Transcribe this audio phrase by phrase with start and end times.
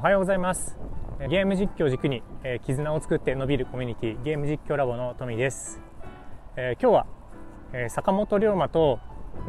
[0.00, 0.78] おはようございます。
[1.28, 5.78] ゲーム実況軸に、えー、絆を作って伸びるコミュニティゲーム実況ラボのトミです、
[6.56, 7.06] えー、今日は、
[7.74, 8.98] えー、坂本龍馬と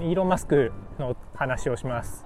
[0.02, 2.26] イーロン・マスクの話をします。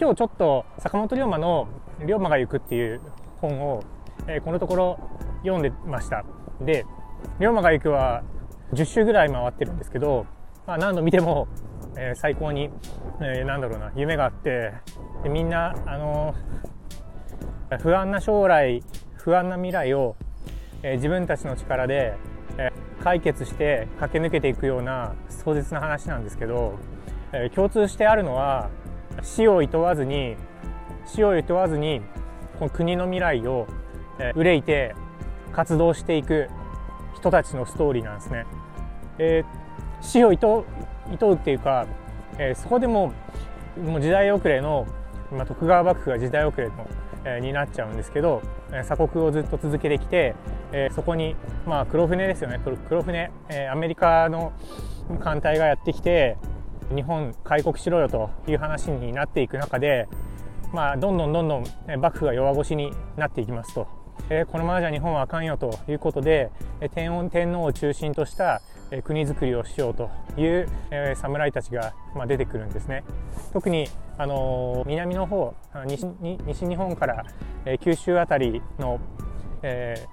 [0.00, 1.68] 今日ちょっと坂本龍馬の
[2.04, 3.00] 「龍馬が行く」っていう
[3.40, 3.84] 本を、
[4.26, 4.98] えー、このところ
[5.44, 6.24] 読んでました。
[6.60, 6.84] で
[7.38, 8.24] 龍馬が行くは
[8.72, 10.26] 10周ぐらい回ってるんですけど、
[10.66, 11.46] まあ、何度見ても、
[11.96, 12.68] えー、最高に、
[13.20, 14.72] えー、なんだろうな夢があって
[15.22, 16.34] でみんなあの
[17.78, 18.82] 不安な将来
[19.16, 20.16] 不安な未来を、
[20.82, 22.14] え、自分たちの力で、
[22.58, 22.72] え、
[23.02, 26.78] 解決して駆け抜けていくような壮絶な話なんですけど、
[27.32, 28.70] え、共通してあるのは
[29.22, 30.36] 死を厭わずに
[31.06, 32.00] 死を厭わずに
[32.58, 33.66] この国の未来を、
[34.18, 34.94] え、憂いて
[35.52, 36.48] 活動していく
[37.14, 38.46] 人たちのストーリーなんですね。
[39.18, 40.64] えー、死を厭
[41.10, 41.86] うっていうか、
[42.38, 43.12] えー、そこでも
[43.84, 44.86] もう時代遅れの
[45.32, 46.86] まあ、徳川幕府が時代遅れの、
[47.42, 50.34] になっちゃうんですけど、鎖国をずっと続けてきて、
[50.94, 53.30] そこに、まあ、黒船ですよね黒船、
[53.70, 54.52] アメリカの
[55.20, 56.36] 艦隊がやってきて
[56.94, 60.08] 日本開国しろよという話になっていく中で、
[60.72, 61.64] まあ、どんどんどんどん
[62.00, 63.86] 幕府が弱腰になっていきますと。
[64.52, 68.62] このままじゃ日本はあかんよということで、えー、天皇を中心とした、
[69.04, 70.68] 国づくりをしようという、
[71.14, 71.94] 侍たちが、
[72.26, 73.04] 出てくるんですね。
[73.52, 73.88] 特に、
[74.18, 75.54] あの南の方
[75.86, 76.06] 西
[76.46, 77.24] 西日本から、
[77.80, 79.00] 九州辺りの、
[79.62, 80.06] え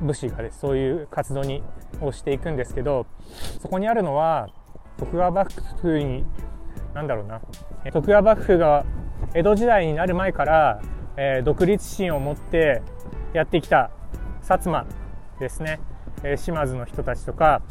[0.00, 1.62] 武士がですそういう活動に
[2.00, 3.06] をしていくんですけど
[3.60, 4.48] そこにあるのは
[4.98, 6.24] 徳川幕府に
[6.94, 7.40] 何だろうな
[7.92, 8.84] 徳川幕府が
[9.34, 10.80] 江戸時代になる前から、
[11.16, 12.82] えー、独立心を持って
[13.32, 13.90] やってきた
[14.42, 14.86] 薩摩
[15.40, 15.80] ですね、
[16.22, 17.62] えー、島津の人たちとか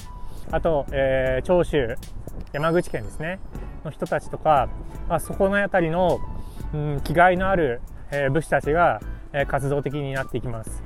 [0.52, 1.96] あと、えー、長州
[2.52, 3.40] 山口県ですね
[3.84, 4.70] の人たちとか、
[5.10, 6.20] まあ、そこの辺りの、
[6.74, 9.02] うん、気概のある、えー、武士たちが、
[9.34, 10.84] えー、活動的になっていきます。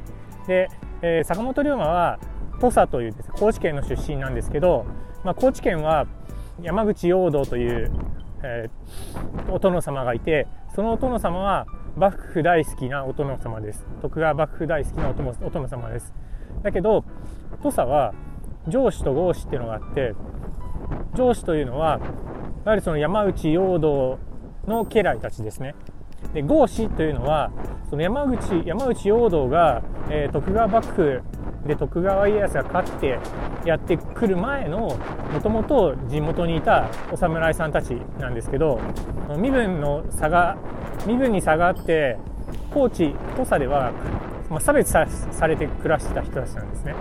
[0.48, 0.70] で、
[1.02, 2.20] えー、坂本龍馬は
[2.60, 4.86] 土佐というです、ね、高知県の出身なんですけど、
[5.24, 6.08] まあ、高知県は
[6.62, 7.92] 山口陽道という、
[8.44, 13.86] えー、お殿様がいてそのお殿様は幕府大好きなお殿様です。
[14.02, 16.14] 徳川幕府大好きなお殿様です。
[16.64, 17.04] だけど
[17.62, 18.14] 土佐は
[18.68, 20.14] 上司と合司っていうのがあって
[21.16, 22.00] 上司というのは
[22.66, 24.20] やはりその山内陽道
[24.68, 25.74] の家来たちですね。
[26.34, 27.52] で合司というのは
[27.90, 31.22] その山口山内陽道が、えー、徳川幕府
[31.66, 33.20] で徳川家康が勝って
[33.66, 34.98] やってくる前の
[35.32, 38.80] もともと地元にいたお侍さんたちなんですけど
[39.38, 40.58] 身分の差が
[41.06, 42.18] 身分に差があって
[42.74, 43.92] 高知土佐では
[44.50, 45.06] まあ、差別さ
[45.48, 46.96] れて暮らしてた人たちなんですね。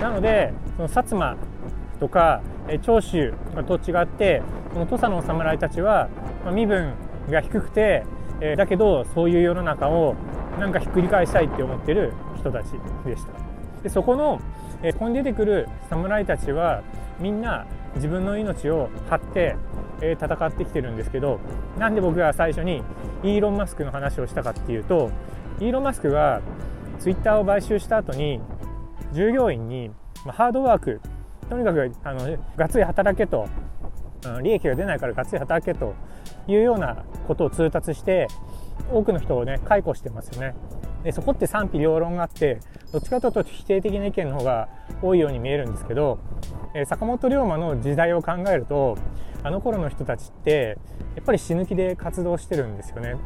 [0.00, 1.36] なのでその薩摩
[2.00, 2.42] とか
[2.82, 3.34] 長州
[3.66, 4.42] と違って
[4.72, 6.08] その土佐の侍たちは、
[6.52, 6.94] 身分
[7.28, 8.04] が低くて、
[8.56, 10.16] だけどそういう世の中を
[10.58, 12.72] なんかひっくり返したいって思ってる人たち
[13.04, 13.32] でした。
[13.82, 14.40] でそこの、
[14.82, 16.82] えー、ここに出てくる侍たちは
[17.20, 19.56] みんな自分の命を張って、
[20.00, 21.38] 戦ってきてるんですけど
[21.78, 22.82] なんで僕が最初に
[23.22, 25.12] イーロン・マスクの話をしたかっていうと
[25.60, 26.40] イーロン・マスクが
[27.02, 28.40] ツイッターを買収した後に
[29.12, 29.90] 従業員に、
[30.24, 31.00] まハードワーク
[31.50, 33.48] とにかくあのがっつり働けと、
[34.40, 35.96] 利益が出ないからがっつり働けと
[36.46, 38.28] いうようなことを通達して
[38.92, 40.54] 多くの人をね解雇してますよね。
[41.02, 42.60] でそこって賛否両論があって
[42.92, 44.68] どっちかというと否定的な意見の方が
[45.02, 46.20] 多いように見えるんですけど、
[46.72, 48.96] え坂本龍馬の時代を考えると
[49.42, 50.78] あの頃の人たちって
[51.16, 53.16] やっぱり死ぬ気で活動してるんですよね。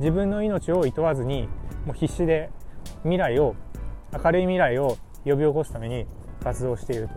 [0.00, 1.46] 自分の命を厭わずに
[1.84, 2.50] もう必死で
[3.08, 3.54] 未来を
[4.12, 6.06] 明るい未来を呼び起こすために
[6.42, 7.08] 活動している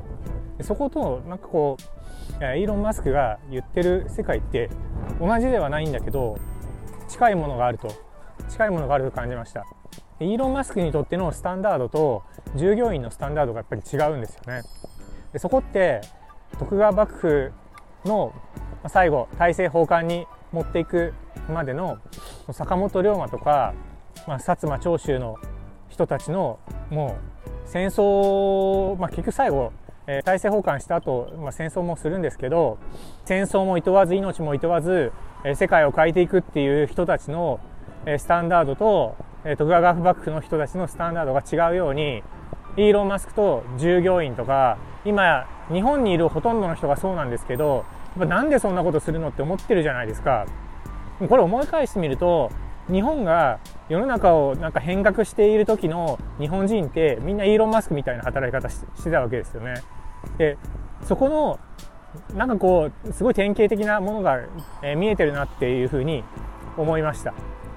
[0.57, 0.63] と。
[0.63, 4.69] そことなんかこうイーロン・マスクが言ってる世界って
[5.19, 6.37] 同じではないんだけど
[7.07, 7.89] 近いものがあると。
[8.49, 9.65] 近いものがあると感じました。
[10.19, 12.23] イーロン・マスクにとってのスタンダードと
[12.55, 14.61] 従業員のスタンダードがやっぱり違うんですよね。
[15.33, 16.01] でそこって
[16.59, 17.51] 徳川幕府
[18.05, 18.33] の
[18.87, 21.13] 最後大政奉還に持っていく
[21.49, 21.97] までの
[22.51, 23.73] 坂本龍馬とか、
[24.27, 25.37] まあ、薩摩長州の
[25.91, 26.59] 人たちの
[26.89, 29.71] もう戦争、まあ、結局最後、
[30.07, 32.79] えー、大政奉還した後、まあ戦争もするんですけど
[33.25, 35.11] 戦争も厭わず命も厭わず、
[35.43, 37.59] えー、世界を変えていくっていう人たちの、
[38.05, 42.23] えー、スタンダードと、えー、徳川幕府の人たちのスタンダードが違うように
[42.77, 47.85] イーロン・マスクと従業員とか今日本にいるほとんどの人がそうなんですけど
[48.17, 50.45] やっぱなんでそんなことするのって思ってるじゃないですか。
[51.29, 52.51] これ思い返してみると
[52.91, 53.59] 日本が
[53.91, 59.83] 世の中をなんか変革している時の日本人ってみんなイーロン・マスクみたいな働き方してたわけですよね。
[60.37, 60.57] で
[61.03, 61.59] そこの
[62.33, 64.39] なんかこうすごい典型的なものが、
[64.81, 66.23] え見えてるなっていうふうに
[66.77, 67.33] 思いました。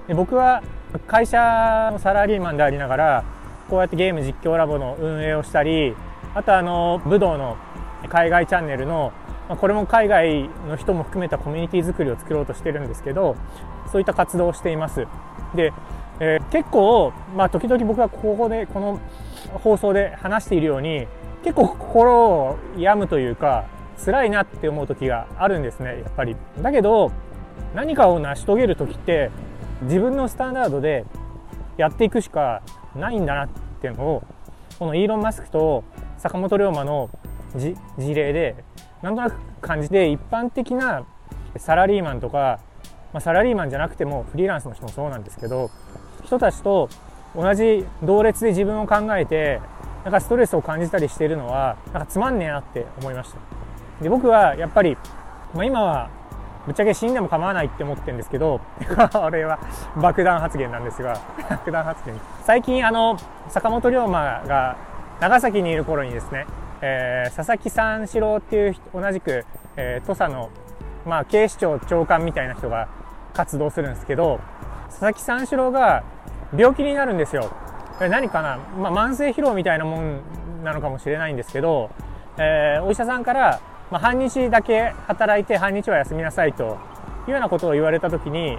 [0.07, 0.63] で僕は
[1.05, 3.23] 会社のサラリーマンでありながら
[3.69, 5.97] こうやってゲーム実況ラボの運営をしたり
[6.33, 7.57] あとあの武道の
[8.07, 9.11] 海外チャンネルの
[9.49, 13.35] これも海外の人も含めたコミュニティ作りを作ろうとしてるんですけど
[13.91, 15.07] そういった活動をしています
[15.55, 15.73] で、
[16.19, 18.99] えー、結構、まあ、時々僕がここでこの
[19.53, 21.07] 放送で話しているように
[21.43, 23.65] 結構心を病むというか
[24.03, 26.35] 辛いなって思う時があるんですねやっぱり。
[26.61, 27.11] だけど
[27.73, 29.31] 何かを成し遂げる時って
[29.83, 31.05] 自分のスタンダードで
[31.77, 32.61] やっていくしか
[32.95, 33.49] ないんだなっ
[33.81, 34.23] ていうのを
[34.79, 35.83] このイーロン・マスクと
[36.17, 37.09] 坂本龍馬の
[37.55, 37.75] 事
[38.13, 38.55] 例で
[39.01, 41.05] なんとなく感じて一般的な
[41.57, 42.59] サラリーマンとか、
[43.13, 45.69] まあ、サラリーマンじゃなくてもフリーランスの人もそうなんですけど
[46.25, 46.89] 人たちと
[47.35, 49.61] 同じ同列で自分を考えて
[50.03, 53.39] なんかストレスを感じたりしているのはなんかつまんねえなって思いました。
[54.01, 54.97] で僕はやっぱり、
[55.53, 56.09] まあ、今は
[56.65, 58.59] ぶっちゃけ死んでも構わないって思ってるんですけど
[59.13, 59.59] これは
[59.97, 61.17] 爆弾発言なんですが
[61.49, 62.19] 爆弾発言。
[62.43, 63.17] 最近あの
[63.49, 64.75] 坂本龍馬が
[65.19, 66.45] 長崎にいる頃にですね、
[66.81, 69.45] えー、佐々木三四郎っていう同じく、
[69.77, 70.49] えー、土佐の、
[71.05, 72.87] まあ、警視庁長官みたいな人が
[73.33, 74.39] 活動するんですけど
[74.89, 76.03] 佐々木三四郎が
[76.55, 77.51] 病気になるんですよ。
[77.99, 80.21] 何かな、まあ、慢性疲労みたいなもん
[80.63, 81.89] なのかもしれないんですけど、
[82.37, 83.61] えー、お医者さんから
[83.91, 86.77] まあ、半日だけ働いて半日は休みなさいと
[87.27, 88.57] いうようなことを言われた時に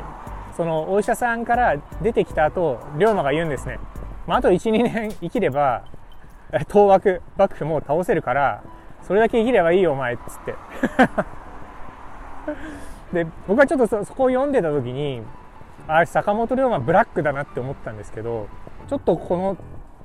[0.56, 3.78] そのお医者さんから出てきた後龍馬が言うんですね、
[4.26, 5.84] まあ、あと12年生きれば
[6.68, 8.62] 東幕幕府も倒せるから
[9.02, 10.54] それだけ生きればいいよお前っつって。
[13.24, 15.22] で僕はちょっとそこを読んでた時に
[15.88, 18.48] あれ坂本龍馬ブラックだなって思ったんですけど
[18.88, 19.56] ちょっとこの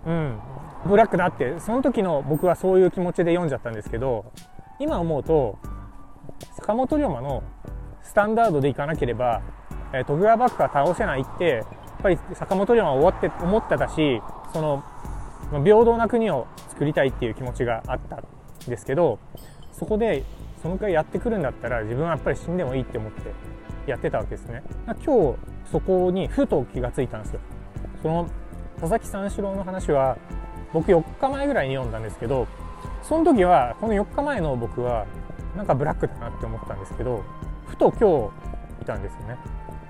[0.06, 0.40] うん
[0.86, 4.32] ブラックだってその時の僕はそういう気持ちで読んじゃったんですけど
[4.80, 5.60] 今思うと
[6.60, 7.44] 坂本龍馬の
[8.02, 9.42] スタンダードでいかなければ、
[9.94, 11.66] え、徳川幕府は倒せないってやっ
[12.02, 14.22] ぱり坂本龍馬は終わって思ってたし
[14.54, 14.84] その
[15.64, 18.24] 平等な国を作りたいっていう気持ちがあったん
[18.68, 19.20] ですけど
[19.72, 20.24] そこで
[20.62, 23.34] そのくらいやってくるんだったら自分はやっぱり死んでもいいって思って
[23.90, 24.64] やってたわけですね。
[24.86, 25.38] 今日
[25.72, 27.40] そこにふと気がついたんですよ。
[28.02, 28.28] その
[28.80, 30.18] 佐々木三四郎の話は
[30.74, 32.48] 僕4日前ぐらいに読んだんですけど
[33.04, 35.06] その時はこの4日前の僕は
[35.56, 37.24] なんかブラックだなって思ったんですけど
[37.68, 38.32] ふと今
[38.80, 39.38] 日いたんですよね。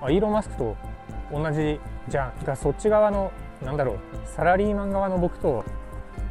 [0.00, 0.76] あイーロン・マスクと
[1.32, 3.32] 同じじゃあそっち側の
[3.62, 5.64] なんだろうサラリーマン側の僕と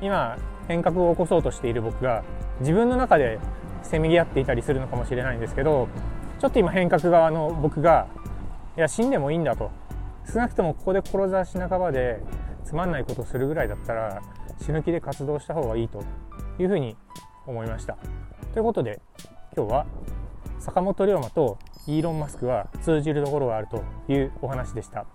[0.02, 0.38] 今
[0.68, 2.24] 変革を起こそうとしている僕が
[2.60, 3.40] 自分の中で
[3.84, 5.88] せめぎ合っていたりするのかもしれないんですけど
[6.40, 8.08] ちょっと今変革側の僕が
[8.78, 9.70] いや死んでもいいんだと。
[10.32, 12.22] 少なくともここで志半ばで
[12.64, 14.22] つまんないことをするぐらいだったら
[14.62, 16.04] 死ぬ気で活動した方がいいと
[16.60, 16.96] いうふうに
[17.46, 17.98] 思いました。
[18.54, 19.02] ということで
[19.56, 19.86] 今日は
[20.60, 21.58] 坂本龍馬と
[21.88, 25.06] イーロン・マスクは通じるところがあるというお話でした。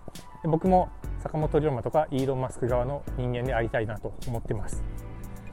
[0.43, 0.89] 僕も
[1.19, 4.83] 坂本龍馬とかイーロン・マスク側の人間でありたいなと思ってます。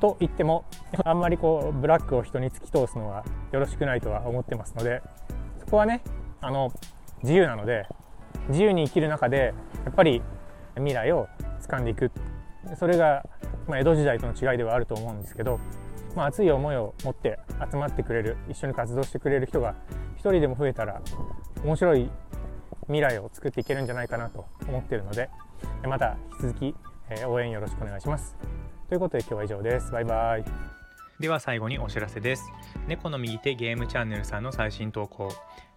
[0.00, 0.66] と言っても
[1.04, 5.00] あんまりこうブラックを人に突き通すのはよろしくないとは思ってますので
[5.60, 6.02] そこはね
[6.42, 6.70] あの
[7.24, 7.86] 自由なので
[8.48, 9.54] 自由に生きる中で
[9.84, 10.22] やっぱり
[10.76, 11.26] 未来を
[11.60, 12.12] 掴んでいく
[12.78, 13.24] それが
[13.66, 15.58] まあ、江戸時代との違いではあると思うんですけど、
[16.14, 17.38] まあ、熱い思いを持って
[17.70, 19.74] 集まってくれる一緒に活動してくれる人が
[20.16, 21.00] 一人でも増えたら
[21.64, 22.10] 面白い
[22.86, 25.30] 未来を作っていけるんじゃないかなと思ってるので
[25.86, 26.74] また引き続き
[27.26, 28.36] 応援よろしくお願いします。
[28.88, 29.92] ということで今日は以上です。
[29.92, 30.83] バイバイ。
[31.20, 32.50] では最後にお知らせです。
[32.88, 35.32] 猫の右手ゲームチャンネルさんの最新投稿、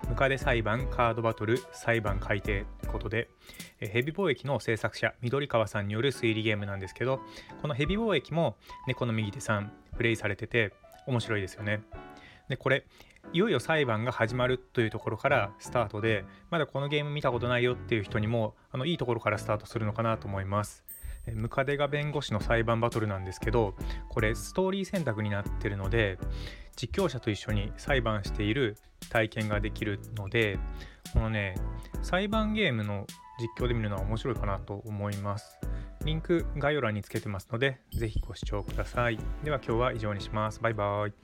[0.09, 3.29] ムカデ裁判カードバトル裁判改定ということで、
[3.79, 7.21] ヘビ貿易の制作者、緑川さんによる推理ゲームなんですけど、
[7.61, 10.73] このヘビ貿易も猫の右手さんプレイされてて
[11.05, 11.83] 面白いですよね。
[12.49, 12.87] で、これ、
[13.31, 20.86] いよいよ裁判が始まるというところからスタートで、まだこのゲーム見たことないよっていう人にも、あのいいところからスタートするのかなと思います。
[21.35, 23.75] ムカデが弁護士の裁判バトルなんですけど
[24.09, 26.17] これストーリー選択になってるので
[26.75, 28.77] 実況者と一緒に裁判している
[29.09, 30.59] 体験ができるので
[31.13, 31.55] このね
[32.01, 33.07] 裁判ゲームの
[33.39, 35.57] 実況で見るのは面白いかなと思います。
[36.05, 39.19] リンク概要欄につけてますので是非ご視聴ください。
[39.43, 40.59] では今日は以上にします。
[40.61, 41.17] バイバーイ。